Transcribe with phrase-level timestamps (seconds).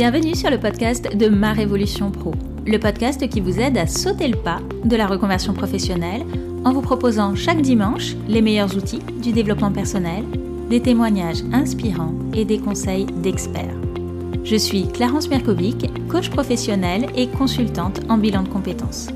[0.00, 2.32] Bienvenue sur le podcast de Ma Révolution Pro,
[2.66, 6.24] le podcast qui vous aide à sauter le pas de la reconversion professionnelle
[6.64, 10.24] en vous proposant chaque dimanche les meilleurs outils du développement personnel,
[10.70, 13.76] des témoignages inspirants et des conseils d'experts.
[14.42, 19.08] Je suis Clarence Merkovic, coach professionnelle et consultante en bilan de compétences.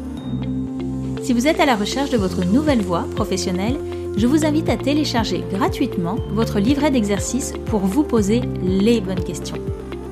[1.22, 3.78] Si vous êtes à la recherche de votre nouvelle voie professionnelle,
[4.18, 9.56] je vous invite à télécharger gratuitement votre livret d'exercices pour vous poser les bonnes questions.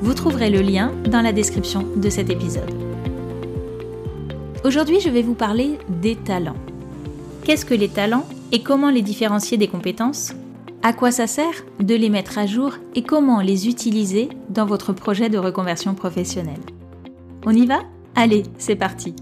[0.02, 2.74] Vous trouverez le lien dans la description de cet épisode.
[4.64, 6.56] Aujourd'hui, je vais vous parler des talents.
[7.44, 10.32] Qu'est-ce que les talents et comment les différencier des compétences?
[10.82, 14.92] À quoi ça sert de les mettre à jour et comment les utiliser dans votre
[14.92, 16.64] projet de reconversion professionnelle?
[17.46, 17.82] On y va?
[18.16, 19.14] Allez, c'est parti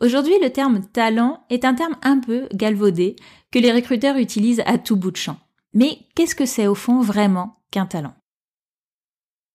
[0.00, 3.16] Aujourd'hui, le terme talent est un terme un peu galvaudé
[3.52, 5.36] que les recruteurs utilisent à tout bout de champ.
[5.74, 8.14] Mais qu'est-ce que c'est au fond vraiment qu'un talent?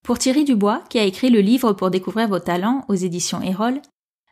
[0.04, 3.82] Pour Thierry Dubois, qui a écrit le livre pour découvrir vos talents aux éditions Erol,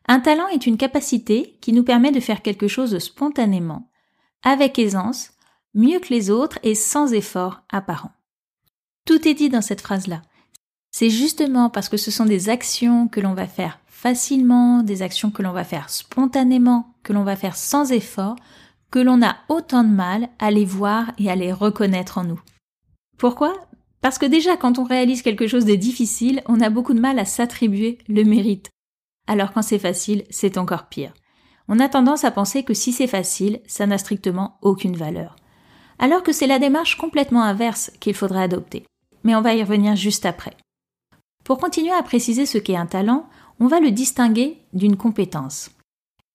[0.08, 3.90] un talent est une capacité qui nous permet de faire quelque chose spontanément,
[4.42, 5.31] avec aisance,
[5.75, 8.12] mieux que les autres et sans effort apparent.
[9.06, 10.23] Tout est dit dans cette phrase-là.
[10.92, 15.30] C'est justement parce que ce sont des actions que l'on va faire facilement, des actions
[15.30, 18.38] que l'on va faire spontanément, que l'on va faire sans effort,
[18.92, 22.42] que l'on a autant de mal à les voir et à les reconnaître en nous.
[23.17, 23.53] Pourquoi?
[24.02, 27.19] Parce que déjà quand on réalise quelque chose de difficile, on a beaucoup de mal
[27.19, 28.69] à s'attribuer le mérite.
[29.28, 31.14] Alors quand c'est facile, c'est encore pire.
[31.67, 35.36] On a tendance à penser que si c'est facile, ça n'a strictement aucune valeur.
[36.00, 38.86] Alors que c'est la démarche complètement inverse qu'il faudrait adopter.
[39.23, 40.56] Mais on va y revenir juste après.
[41.44, 45.72] Pour continuer à préciser ce qu'est un talent, on va le distinguer d'une compétence.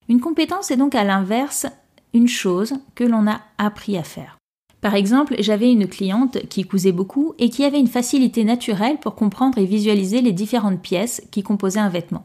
[0.08, 1.66] Une compétence est donc à l'inverse
[2.12, 4.38] une chose que l'on a appris à faire.
[4.84, 9.14] Par exemple, j'avais une cliente qui cousait beaucoup et qui avait une facilité naturelle pour
[9.14, 12.20] comprendre et visualiser les différentes pièces qui composaient un vêtement.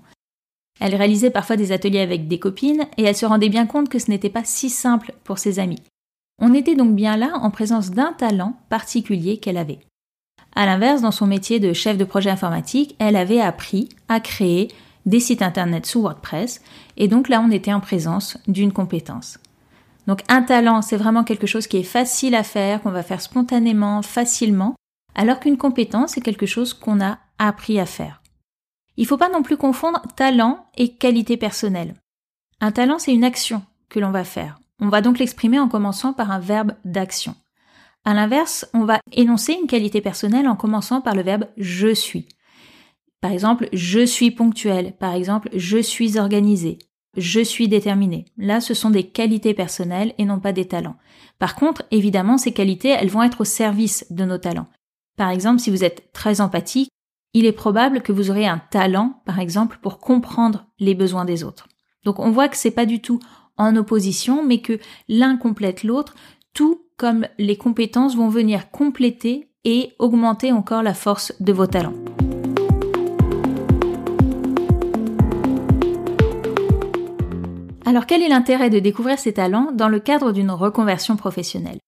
[0.81, 3.97] Elle réalisait parfois des ateliers avec des copines et elle se rendait bien compte que
[3.97, 5.81] ce n'était pas si simple pour ses amis.
[6.42, 9.80] On était donc bien là en présence d'un talent particulier qu'elle avait.
[10.53, 14.68] À l'inverse, dans son métier de chef de projet informatique, elle avait appris à créer
[15.06, 16.59] des sites internet sous WordPress,
[16.97, 19.40] et donc là on était en présence d'une compétence.
[20.08, 23.22] Donc un talent, c'est vraiment quelque chose qui est facile à faire, qu'on va faire
[23.22, 24.76] spontanément, facilement,
[25.16, 28.22] alors qu'une compétence, c'est quelque chose qu'on a appris à faire.
[28.98, 31.94] Il ne faut pas non plus confondre talent et qualité personnelle.
[32.62, 34.59] Un talent, c'est une action que l'on va faire.
[34.82, 37.36] On va donc l'exprimer en commençant par un verbe d'action.
[38.06, 42.28] À l'inverse, on va énoncer une qualité personnelle en commençant par le verbe je suis.
[43.22, 44.94] Par exemple, je suis ponctuel.
[44.98, 46.80] Par exemple, je suis organisé.
[47.19, 48.24] Je suis déterminé.
[48.38, 50.96] Là, ce sont des qualités personnelles et non pas des talents.
[51.38, 54.69] Par contre, évidemment, ces qualités, elles vont être au service de nos talents.
[55.18, 56.90] Par exemple, si vous êtes très empathique,
[57.34, 61.44] il est probable que vous aurez un talent, par exemple, pour comprendre les besoins des
[61.44, 61.68] autres.
[62.06, 63.19] Donc, on voit que c'est pas du tout
[63.58, 64.79] en opposition, mais que
[65.09, 66.16] l'un complète l'autre,
[66.53, 71.96] tout comme les compétences vont venir compléter et augmenter encore la force de vos talents.
[77.90, 81.80] Alors quel est l'intérêt de découvrir ces talents dans le cadre d'une reconversion professionnelle?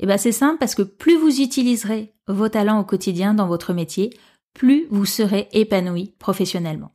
[0.00, 3.74] Eh bien c'est simple parce que plus vous utiliserez vos talents au quotidien dans votre
[3.74, 4.18] métier,
[4.54, 6.92] plus vous serez épanoui professionnellement.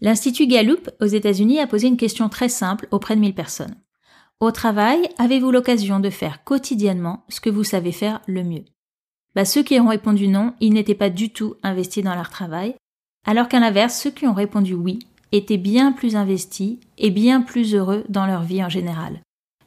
[0.00, 3.76] L'Institut Gallup aux États-Unis a posé une question très simple auprès de 1000 personnes.
[4.40, 8.64] Au travail, avez-vous l'occasion de faire quotidiennement ce que vous savez faire le mieux?
[9.36, 12.74] Bah, Ceux qui ont répondu non, ils n'étaient pas du tout investis dans leur travail,
[13.24, 14.98] alors qu'à l'inverse, ceux qui ont répondu oui
[15.32, 19.20] étaient bien plus investis et bien plus heureux dans leur vie en général.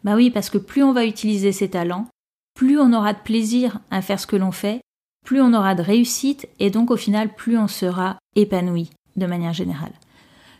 [0.03, 2.07] Bah oui, parce que plus on va utiliser ses talents,
[2.53, 4.81] plus on aura de plaisir à faire ce que l'on fait,
[5.25, 9.53] plus on aura de réussite et donc au final plus on sera épanoui de manière
[9.53, 9.93] générale.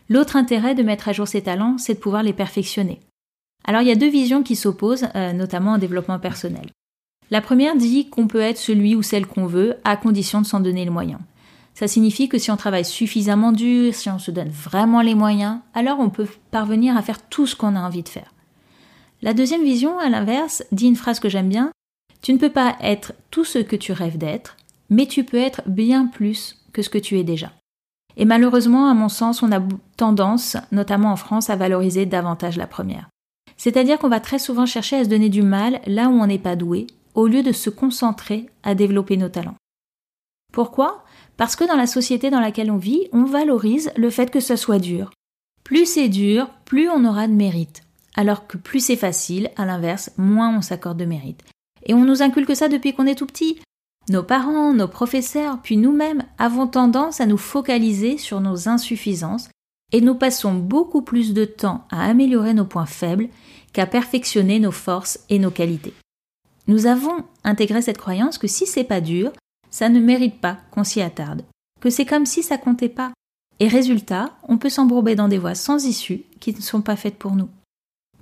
[0.08, 3.00] L'autre intérêt de mettre à jour ses talents, c'est de pouvoir les perfectionner.
[3.64, 6.70] Alors il y a deux visions qui s'opposent, euh, notamment en développement personnel.
[7.30, 10.60] La première dit qu'on peut être celui ou celle qu'on veut à condition de s'en
[10.60, 11.20] donner les moyens.
[11.78, 15.58] Ça signifie que si on travaille suffisamment dur, si on se donne vraiment les moyens,
[15.74, 18.32] alors on peut parvenir à faire tout ce qu'on a envie de faire.
[19.20, 21.70] La deuxième vision, à l'inverse, dit une phrase que j'aime bien.
[22.22, 24.56] Tu ne peux pas être tout ce que tu rêves d'être,
[24.88, 27.52] mais tu peux être bien plus que ce que tu es déjà.
[28.16, 29.60] Et malheureusement, à mon sens, on a
[29.98, 33.10] tendance, notamment en France, à valoriser davantage la première.
[33.58, 36.38] C'est-à-dire qu'on va très souvent chercher à se donner du mal là où on n'est
[36.38, 39.56] pas doué, au lieu de se concentrer à développer nos talents.
[40.54, 41.04] Pourquoi?
[41.36, 44.56] Parce que dans la société dans laquelle on vit, on valorise le fait que ce
[44.56, 45.10] soit dur.
[45.64, 47.82] Plus c'est dur, plus on aura de mérite.
[48.14, 51.42] Alors que plus c'est facile, à l'inverse, moins on s'accorde de mérite.
[51.84, 53.60] Et on nous inculque ça depuis qu'on est tout petit.
[54.08, 59.48] Nos parents, nos professeurs, puis nous-mêmes avons tendance à nous focaliser sur nos insuffisances
[59.92, 63.28] et nous passons beaucoup plus de temps à améliorer nos points faibles
[63.72, 65.94] qu'à perfectionner nos forces et nos qualités.
[66.68, 69.32] Nous avons intégré cette croyance que si c'est pas dur,
[69.76, 71.42] ça ne mérite pas qu'on s'y attarde,
[71.82, 73.12] que c'est comme si ça comptait pas.
[73.60, 77.18] Et résultat, on peut s'embourber dans des voies sans issue qui ne sont pas faites
[77.18, 77.50] pour nous.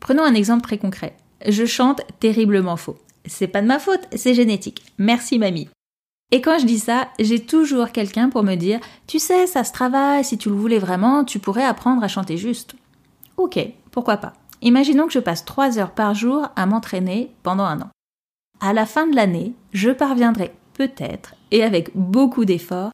[0.01, 1.17] Prenons un exemple très concret.
[1.47, 2.99] Je chante terriblement faux.
[3.27, 4.83] C'est pas de ma faute, c'est génétique.
[4.99, 5.69] Merci mamie.
[6.33, 9.73] Et quand je dis ça, j'ai toujours quelqu'un pour me dire Tu sais, ça se
[9.73, 12.75] travaille, si tu le voulais vraiment, tu pourrais apprendre à chanter juste.
[13.37, 13.61] Ok,
[13.93, 14.33] pourquoi pas.
[14.61, 17.91] Imaginons que je passe 3 heures par jour à m'entraîner pendant un an.
[18.59, 22.91] À la fin de l'année, je parviendrai peut-être, et avec beaucoup d'efforts,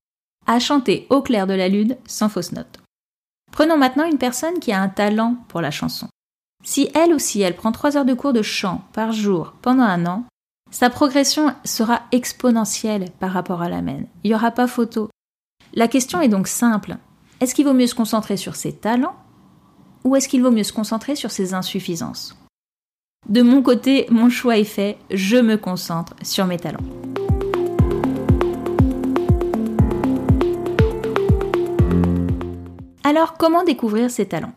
[0.46, 2.80] à chanter au clair de la lune sans fausse note.
[3.52, 6.08] Prenons maintenant une personne qui a un talent pour la chanson.
[6.64, 10.06] Si elle aussi elle prend 3 heures de cours de chant par jour pendant un
[10.06, 10.24] an,
[10.70, 14.06] sa progression sera exponentielle par rapport à la mienne.
[14.22, 15.10] Il n'y aura pas photo.
[15.74, 16.96] La question est donc simple.
[17.40, 19.16] Est-ce qu'il vaut mieux se concentrer sur ses talents
[20.04, 22.36] ou est-ce qu'il vaut mieux se concentrer sur ses insuffisances?
[23.28, 26.80] De mon côté, mon choix est fait, je me concentre sur mes talents.
[33.10, 34.54] Alors, comment découvrir ses talents?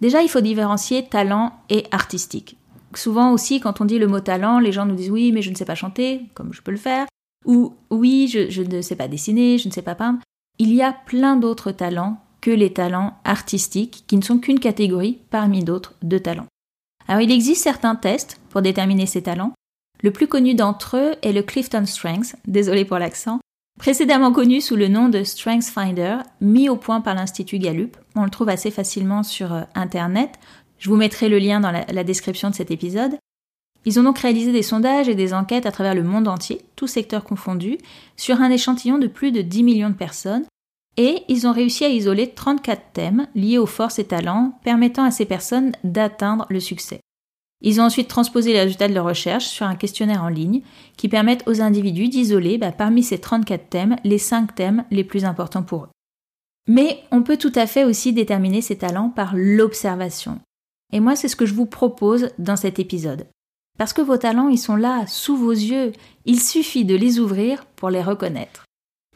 [0.00, 2.58] Déjà, il faut différencier talent et artistique
[2.94, 5.50] souvent aussi, quand on dit le mot talent, les gens nous disent oui, mais je
[5.50, 7.06] ne sais pas chanter, comme je peux le faire,
[7.44, 10.20] ou oui, je, ne sais pas dessiner, je ne sais pas peindre.
[10.58, 15.18] Il y a plein d'autres talents que les talents artistiques, qui ne sont qu'une catégorie
[15.30, 16.46] parmi d'autres de talents.
[17.06, 19.52] Alors il existe certains tests pour déterminer ces talents.
[20.02, 23.40] Le plus connu d'entre eux est le Clifton Strengths, désolé pour l'accent,
[23.78, 27.96] précédemment connu sous le nom de Strengths Finder, mis au point par l'Institut Gallup.
[28.16, 30.34] On le trouve assez facilement sur euh, Internet.
[30.78, 33.16] Je vous mettrai le lien dans la, description de cet épisode.
[33.84, 36.86] Ils ont donc réalisé des sondages et des enquêtes à travers le monde entier, tous
[36.86, 37.78] secteurs confondus,
[38.16, 40.44] sur un échantillon de plus de 10 millions de personnes,
[40.96, 45.10] et ils ont réussi à isoler 34 thèmes liés aux forces et talents permettant à
[45.10, 47.00] ces personnes d'atteindre le succès.
[47.60, 50.62] Ils ont ensuite transposé les résultats de leur recherche sur un questionnaire en ligne
[50.96, 55.24] qui permettent aux individus d'isoler bah, parmi ces 34 thèmes les 5 thèmes les plus
[55.24, 55.88] importants pour eux.
[56.68, 60.38] Mais on peut tout à fait aussi déterminer ces talents par l'observation.
[60.92, 63.26] Et moi, c'est ce que je vous propose dans cet épisode.
[63.78, 65.92] Parce que vos talents, ils sont là, sous vos yeux.
[66.26, 68.64] Il suffit de les ouvrir pour les reconnaître.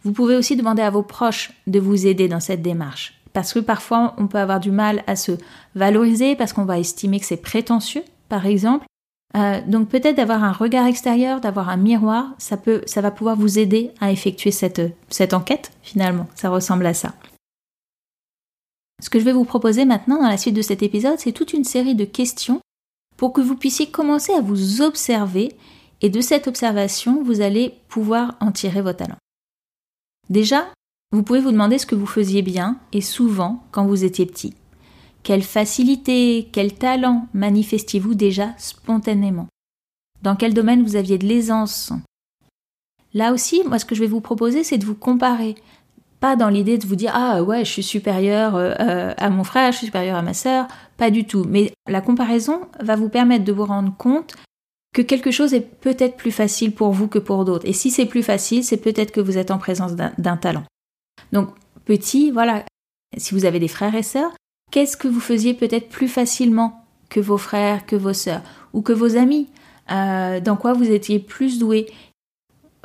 [0.03, 3.21] Vous pouvez aussi demander à vos proches de vous aider dans cette démarche.
[3.33, 5.33] Parce que parfois, on peut avoir du mal à se
[5.75, 8.87] valoriser parce qu'on va estimer que c'est prétentieux, par exemple.
[9.37, 13.37] Euh, donc peut-être d'avoir un regard extérieur, d'avoir un miroir, ça, peut, ça va pouvoir
[13.37, 14.81] vous aider à effectuer cette,
[15.11, 16.27] cette enquête, finalement.
[16.35, 17.13] Ça ressemble à ça.
[19.03, 21.53] Ce que je vais vous proposer maintenant dans la suite de cet épisode, c'est toute
[21.53, 22.63] une série de questions
[23.19, 25.55] pour que vous puissiez commencer à vous observer
[26.01, 29.19] et de cette observation, vous allez pouvoir en tirer vos talents.
[30.31, 30.69] Déjà,
[31.11, 34.55] vous pouvez vous demander ce que vous faisiez bien et souvent quand vous étiez petit.
[35.23, 39.49] Quelle facilité, quel talent manifestiez-vous déjà spontanément?
[40.23, 41.93] Dans quel domaine vous aviez de l'aisance?
[43.15, 45.55] Là aussi, moi ce que je vais vous proposer, c'est de vous comparer
[46.23, 49.43] pas dans l'idée de vous dire ah ouais je suis supérieur euh, euh, à mon
[49.43, 51.45] frère, je suis supérieur à ma sœur, pas du tout.
[51.49, 54.37] Mais la comparaison va vous permettre de vous rendre compte
[54.95, 57.67] que quelque chose est peut-être plus facile pour vous que pour d'autres.
[57.67, 60.63] Et si c'est plus facile, c'est peut-être que vous êtes en présence d'un talent.
[61.33, 61.49] Donc
[61.87, 62.65] petit, voilà,
[63.17, 64.33] si vous avez des frères et sœurs,
[64.73, 68.93] qu'est-ce que vous faisiez peut-être plus facilement que vos frères, que vos sœurs ou que
[68.93, 69.49] vos amis?
[69.93, 71.87] Euh, Dans quoi vous étiez plus doué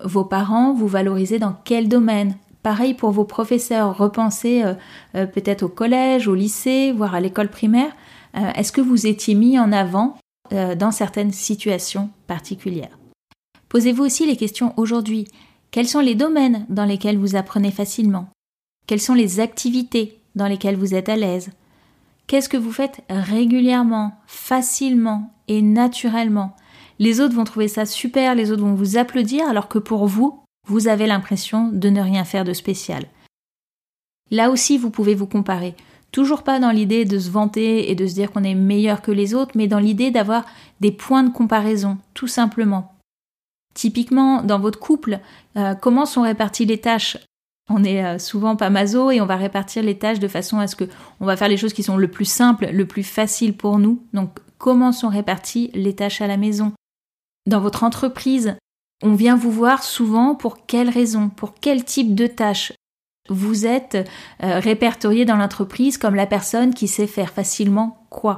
[0.03, 2.35] Vos parents vous valorisaient dans quel domaine?
[2.61, 4.73] Pareil pour vos professeurs, repensez euh,
[5.15, 7.95] euh, peut-être au collège, au lycée, voire à l'école primaire.
[8.55, 10.15] Est-ce que vous étiez mis en avant
[10.51, 12.99] dans certaines situations particulières?
[13.67, 15.27] Posez-vous aussi les questions aujourd'hui.
[15.71, 18.29] Quels sont les domaines dans lesquels vous apprenez facilement?
[18.85, 21.49] Quelles sont les activités dans lesquelles vous êtes à l'aise?
[22.27, 26.55] Qu'est-ce que vous faites régulièrement, facilement et naturellement?
[26.99, 30.43] Les autres vont trouver ça super, les autres vont vous applaudir, alors que pour vous,
[30.67, 33.05] vous avez l'impression de ne rien faire de spécial.
[34.29, 35.75] Là aussi, vous pouvez vous comparer.
[36.11, 39.11] Toujours pas dans l'idée de se vanter et de se dire qu'on est meilleur que
[39.11, 40.45] les autres, mais dans l'idée d'avoir
[40.81, 42.93] des points de comparaison, tout simplement.
[43.73, 45.19] Typiquement, dans votre couple,
[45.55, 47.17] euh, comment sont réparties les tâches?
[47.69, 50.67] On est euh, souvent pas maso et on va répartir les tâches de façon à
[50.67, 50.85] ce que
[51.19, 54.01] on va faire les choses qui sont le plus simples, le plus facile pour nous.
[54.13, 56.73] Donc, comment sont réparties les tâches à la maison?
[57.45, 58.55] Dans votre entreprise,
[59.03, 62.73] on vient vous voir souvent pour quelle raison, pour quel type de tâche.
[63.29, 64.09] Vous êtes
[64.43, 68.37] euh, répertorié dans l'entreprise comme la personne qui sait faire facilement quoi?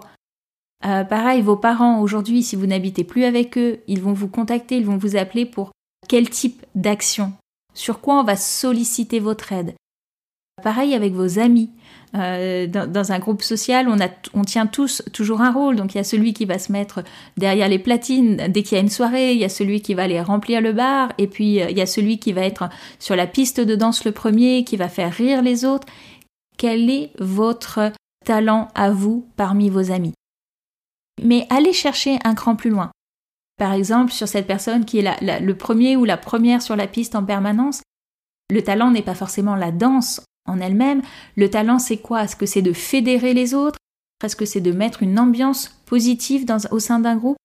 [0.86, 4.78] Euh, pareil, vos parents aujourd'hui, si vous n'habitez plus avec eux, ils vont vous contacter,
[4.78, 5.72] ils vont vous appeler pour
[6.08, 7.34] quel type d'action,
[7.80, 9.74] sur quoi on va solliciter votre aide.
[10.62, 11.70] Pareil avec vos amis.
[12.16, 15.78] Euh, dans, un groupe social, on, a, on tient tous toujours un rôle.
[15.78, 17.04] Donc il y a celui qui va se mettre
[17.38, 20.04] derrière les platines dès qu'il y a une soirée, il y a celui qui va
[20.04, 22.68] aller remplir le bar, et puis euh, il y a celui qui va être
[23.00, 25.88] sur la piste de danse le premier, qui va faire rire les autres.
[26.58, 27.94] Quel est votre
[28.26, 30.14] talent à vous parmi vos amis?
[31.24, 32.92] Mais allez chercher un cran plus loin.
[33.60, 37.14] Par exemple, sur cette personne qui est le premier ou la première sur la piste
[37.14, 37.82] en permanence,
[38.50, 41.02] le talent n'est pas forcément la danse en elle-même.
[41.36, 42.24] Le talent, c'est quoi?
[42.24, 43.78] Est-ce que c'est de fédérer les autres?
[44.24, 47.38] Est-ce que c'est de mettre une ambiance positive au sein d'un groupe?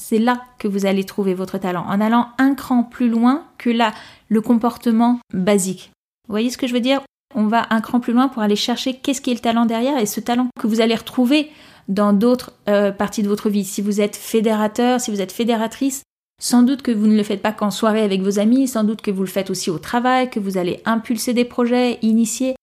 [0.00, 3.70] C'est là que vous allez trouver votre talent, en allant un cran plus loin que
[3.70, 3.92] là,
[4.28, 5.92] le comportement basique.
[6.26, 7.02] Vous voyez ce que je veux dire?
[7.34, 9.98] On va un cran plus loin pour aller chercher qu'est-ce qui est le talent derrière
[9.98, 11.50] et ce talent que vous allez retrouver
[11.88, 13.64] dans d'autres euh, parties de votre vie.
[13.64, 16.02] Si vous êtes fédérateur, si vous êtes fédératrice,
[16.40, 19.02] sans doute que vous ne le faites pas qu'en soirée avec vos amis, sans doute
[19.02, 22.56] que vous le faites aussi au travail, que vous allez impulser des projets, initier.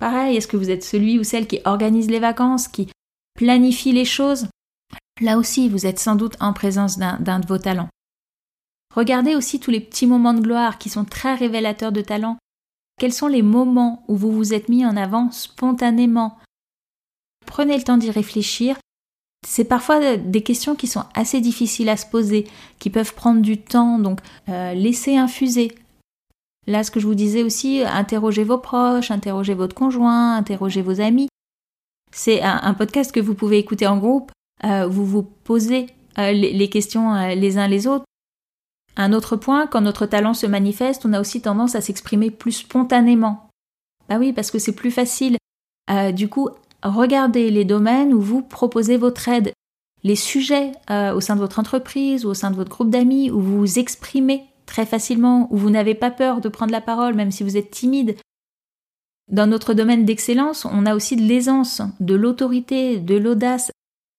[0.00, 2.88] Pareil, est-ce que vous êtes celui ou celle qui organise les vacances, qui
[3.34, 4.48] planifie les choses?
[5.20, 7.88] Là aussi, vous êtes sans doute en présence d'un de vos talents.
[8.94, 12.36] Regardez aussi tous les petits moments de gloire qui sont très révélateurs de talent.
[12.98, 16.38] Quels sont les moments où vous vous êtes mis en avant spontanément?
[17.54, 18.76] Prenez le temps d'y réfléchir.
[19.46, 22.48] C'est parfois des questions qui sont assez difficiles à se poser,
[22.80, 24.18] qui peuvent prendre du temps, donc
[24.48, 25.70] euh, laissez infuser.
[26.66, 31.00] Là, ce que je vous disais aussi, interrogez vos proches, interrogez votre conjoint, interrogez vos
[31.00, 31.28] amis.
[32.10, 34.32] C'est un, podcast que vous pouvez écouter en groupe.
[34.64, 35.86] Euh, vous vous posez
[36.18, 38.04] euh, les, questions les uns les autres.
[38.96, 42.50] Un autre point, quand notre talent se manifeste, on a aussi tendance à s'exprimer plus
[42.50, 43.48] spontanément.
[44.08, 45.36] Bah oui, parce que c'est plus facile.
[46.14, 46.48] du coup,
[46.84, 49.52] regardez les domaines où vous proposez votre aide,
[50.02, 53.30] les sujets euh, au sein de votre entreprise ou au sein de votre groupe d'amis
[53.30, 57.14] où vous vous exprimez très facilement, où vous n'avez pas peur de prendre la parole
[57.14, 58.16] même si vous êtes timide.
[59.30, 63.70] Dans notre domaine d'excellence, on a aussi de l'aisance, de l'autorité, de l'audace,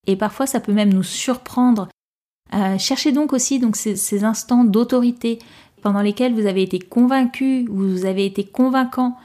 [0.08, 1.88] et parfois ça peut même nous surprendre.
[2.54, 5.38] Euh, cherchez donc aussi donc ces, ces instants d'autorité
[5.82, 9.16] pendant lesquels vous avez été convaincu, vous avez été convaincant,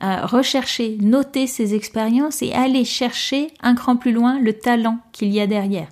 [0.00, 5.40] rechercher, noter ces expériences et aller chercher un cran plus loin le talent qu'il y
[5.40, 5.88] a derrière.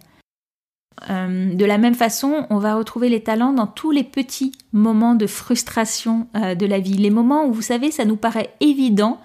[1.11, 5.15] Euh, de la même façon, on va retrouver les talents dans tous les petits moments
[5.15, 9.21] de frustration euh, de la vie, les moments où vous savez ça nous paraît évident,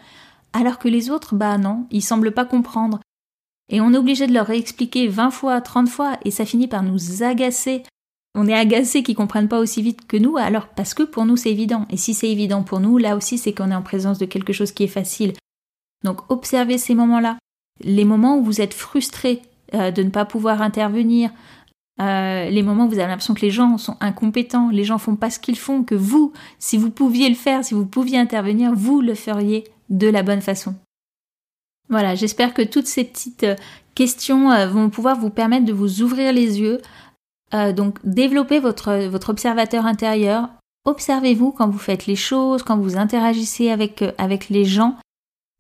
[0.54, 3.00] alors que les autres, bah non, ils semblent pas comprendre.
[3.70, 6.84] Et on est obligé de leur réexpliquer 20 fois, 30 fois, et ça finit par
[6.84, 7.84] nous agacer
[8.38, 11.36] on est agacé qu'ils comprennent pas aussi vite que nous, alors parce que pour nous
[11.36, 11.88] c'est évident.
[11.90, 14.54] Et si c'est évident pour nous, là aussi c'est qu'on est en présence de quelque
[14.54, 15.34] chose qui est facile.
[16.04, 17.40] Donc observez ces moments-là,
[17.82, 19.42] les moments où vous êtes frustré
[19.74, 21.32] euh, de ne pas pouvoir intervenir,
[22.00, 25.16] euh, les moments où vous avez l'impression que les gens sont incompétents, les gens font
[25.16, 28.72] pas ce qu'ils font, que vous, si vous pouviez le faire, si vous pouviez intervenir,
[28.76, 30.76] vous le feriez de la bonne façon.
[31.90, 33.56] Voilà, j'espère que toutes ces petites euh,
[33.96, 36.82] questions vont pouvoir vous permettre de vous ouvrir les yeux
[37.54, 40.50] euh, donc développez votre, votre observateur intérieur.
[40.86, 44.98] Observez-vous quand vous faites les choses, quand vous interagissez avec, euh, avec les gens.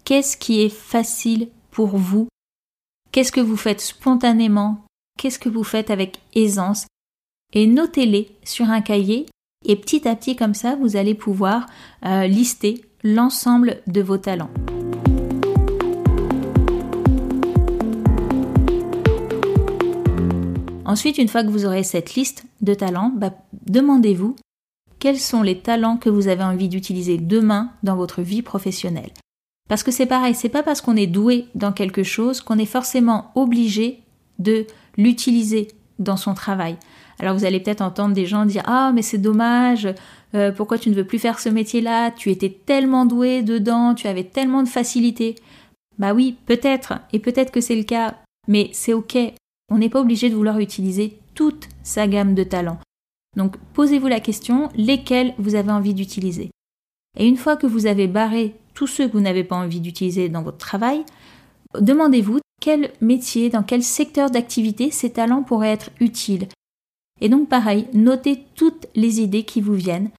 [0.05, 2.27] Qu'est-ce qui est facile pour vous?
[3.11, 4.85] Qu'est-ce que vous faites spontanément?
[5.17, 6.85] Qu'est-ce que vous faites avec aisance?
[7.53, 9.25] Et notez-les sur un cahier
[9.65, 11.65] et petit à petit comme ça, vous allez pouvoir
[12.05, 14.51] euh, lister l'ensemble de vos talents.
[20.97, 23.31] Ensuite, une fois que vous aurez cette liste de talents, bah,
[23.67, 24.35] demandez-vous
[24.97, 29.11] quels sont les talents que vous avez envie d'utiliser demain dans votre vie professionnelle.
[29.69, 32.65] Parce que c'est pareil, c'est pas parce qu'on est doué dans quelque chose qu'on est
[32.65, 33.99] forcément obligé
[34.39, 34.65] de
[34.97, 35.67] l'utiliser
[35.99, 36.77] dans son travail.
[37.19, 39.87] Alors vous allez peut-être entendre des gens dire Ah, mais c'est dommage,
[40.33, 42.09] euh, pourquoi tu ne veux plus faire ce métier-là?
[42.09, 45.35] Tu étais tellement doué dedans, tu avais tellement de facilité.
[45.99, 48.15] Bah oui, peut-être, et peut-être que c'est le cas,
[48.47, 49.15] mais c'est ok,
[49.69, 52.79] on n'est pas obligé de vouloir utiliser toute sa gamme de talents.
[53.35, 56.49] Donc posez-vous la question, lesquels vous avez envie d'utiliser?
[57.17, 60.29] Et une fois que vous avez barré tous ceux que vous n'avez pas envie d'utiliser
[60.29, 61.03] dans votre travail,
[61.79, 66.47] demandez-vous quel métier, dans quel secteur d'activité ces talents pourraient être utiles.
[67.21, 70.09] Et donc pareil, notez toutes les idées qui vous viennent.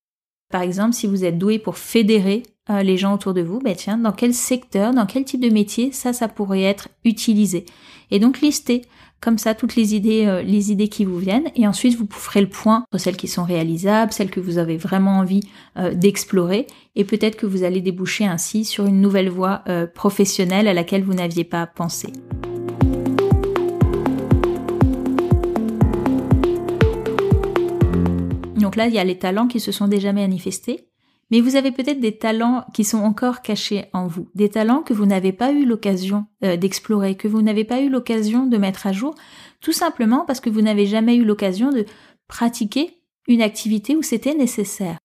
[0.50, 3.76] Par exemple, si vous êtes doué pour fédérer euh, les gens autour de vous, ben
[3.76, 7.66] tiens, dans quel secteur, dans quel type de métier ça, ça pourrait être utilisé?
[8.10, 8.82] Et donc listez
[9.20, 12.40] comme ça toutes les idées, euh, les idées qui vous viennent, et ensuite vous ferez
[12.40, 15.42] le point sur celles qui sont réalisables, celles que vous avez vraiment envie
[15.76, 20.68] euh, d'explorer, et peut-être que vous allez déboucher ainsi sur une nouvelle voie euh, professionnelle
[20.68, 22.12] à laquelle vous n'aviez pas pensé.
[28.56, 30.88] Donc là, il y a les talents qui se sont déjà manifestés,
[31.30, 34.94] mais vous avez peut-être des talents qui sont encore cachés en vous, des talents que
[34.94, 38.86] vous n'avez pas eu l'occasion euh, d'explorer, que vous n'avez pas eu l'occasion de mettre
[38.86, 39.14] à jour,
[39.60, 41.84] tout simplement parce que vous n'avez jamais eu l'occasion de
[42.28, 44.98] pratiquer une activité où c'était nécessaire.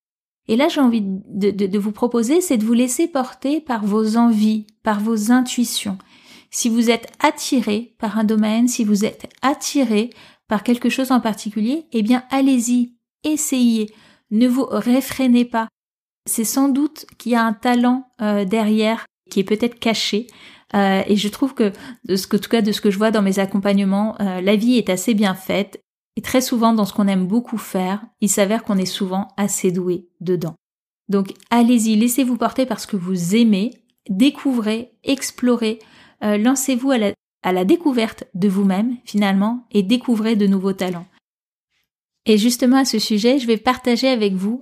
[0.47, 4.17] Et là, j'ai envie de, de vous proposer, c'est de vous laisser porter par vos
[4.17, 5.97] envies, par vos intuitions.
[6.51, 10.09] Si vous êtes attiré par un domaine, si vous êtes attiré
[10.47, 13.91] par quelque chose en particulier, eh bien allez-y, essayez,
[14.31, 15.67] ne vous réfrénez pas.
[16.25, 20.27] C'est sans doute qu'il y a un talent euh, derrière qui est peut-être caché.
[20.75, 21.71] Euh, et je trouve que,
[22.05, 24.41] de ce que, en tout cas de ce que je vois dans mes accompagnements, euh,
[24.41, 25.81] la vie est assez bien faite.
[26.15, 29.71] Et très souvent, dans ce qu'on aime beaucoup faire, il s'avère qu'on est souvent assez
[29.71, 30.55] doué dedans.
[31.09, 33.71] Donc allez-y, laissez-vous porter parce que vous aimez,
[34.09, 35.79] découvrez, explorez,
[36.21, 41.07] lancez-vous à la, à la découverte de vous-même finalement et découvrez de nouveaux talents.
[42.25, 44.61] Et justement à ce sujet, je vais partager avec vous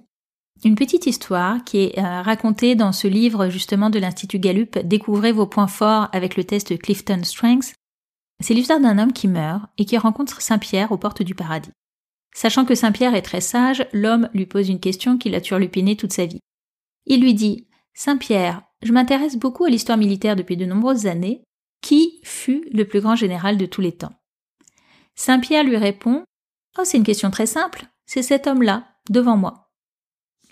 [0.63, 5.31] une petite histoire qui est euh, racontée dans ce livre justement de l'Institut Gallup, Découvrez
[5.31, 7.73] vos points forts avec le test Clifton Strengths.
[8.41, 11.71] C'est l'histoire d'un homme qui meurt et qui rencontre Saint-Pierre aux portes du paradis.
[12.33, 16.13] Sachant que Saint-Pierre est très sage, l'homme lui pose une question qui l'a turlupiné toute
[16.13, 16.39] sa vie.
[17.05, 21.43] Il lui dit Saint-Pierre, je m'intéresse beaucoup à l'histoire militaire depuis de nombreuses années.
[21.81, 24.13] Qui fut le plus grand général de tous les temps?
[25.15, 26.23] Saint-Pierre lui répond
[26.77, 27.85] Oh, c'est une question très simple.
[28.05, 29.70] C'est cet homme-là, devant moi.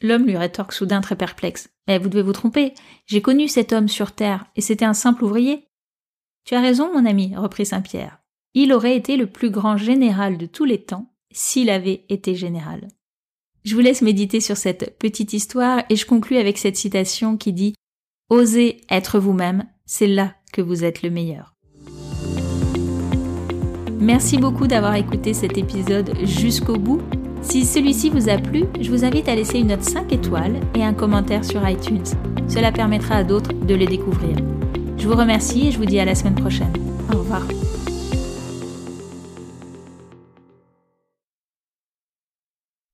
[0.02, 1.70] L'homme lui rétorque soudain très perplexe.
[1.88, 2.74] Mais vous devez vous tromper.
[3.06, 5.68] J'ai connu cet homme sur Terre, et c'était un simple ouvrier.
[6.46, 8.20] Tu as raison, mon ami, reprit Saint-Pierre.
[8.54, 12.88] Il aurait été le plus grand général de tous les temps s'il avait été général.
[13.64, 17.54] Je vous laisse méditer sur cette petite histoire et je conclus avec cette citation qui
[17.54, 17.76] dit
[18.30, 21.54] Osez être vous-même, c'est là que vous êtes le meilleur.
[24.00, 27.02] Merci beaucoup d'avoir écouté cet épisode jusqu'au bout.
[27.42, 30.84] Si celui-ci vous a plu, je vous invite à laisser une note 5 étoiles et
[30.84, 32.04] un commentaire sur iTunes.
[32.48, 34.36] Cela permettra à d'autres de le découvrir.
[34.98, 36.74] Je vous remercie et je vous dis à la semaine prochaine.
[37.14, 37.44] Au revoir.